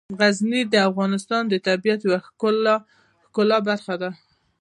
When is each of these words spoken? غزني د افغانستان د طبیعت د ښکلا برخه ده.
غزني 0.19 0.61
د 0.73 0.75
افغانستان 0.89 1.41
د 1.47 1.53
طبیعت 1.67 1.99
د 2.05 2.11
ښکلا 3.25 3.57
برخه 3.67 3.95
ده. 4.01 4.09